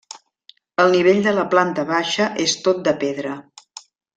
[0.83, 3.37] El nivell de la planta baixa és tot de pedra.